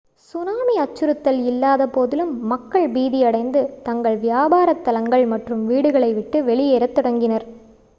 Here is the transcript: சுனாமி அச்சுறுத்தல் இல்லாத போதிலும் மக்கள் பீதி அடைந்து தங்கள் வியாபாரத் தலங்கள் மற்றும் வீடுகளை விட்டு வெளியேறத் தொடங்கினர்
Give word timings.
சுனாமி 0.21 0.75
அச்சுறுத்தல் 0.77 1.39
இல்லாத 1.45 1.87
போதிலும் 1.87 2.31
மக்கள் 2.47 2.87
பீதி 2.93 3.23
அடைந்து 3.23 3.61
தங்கள் 3.83 4.17
வியாபாரத் 4.17 4.83
தலங்கள் 4.83 5.25
மற்றும் 5.27 5.63
வீடுகளை 5.67 6.11
விட்டு 6.13 6.39
வெளியேறத் 6.43 6.95
தொடங்கினர் 6.95 7.47